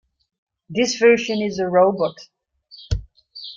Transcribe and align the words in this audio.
This 0.67 0.95
version 0.97 1.43
is 1.43 1.59
a 1.59 1.67
robot. 1.67 2.15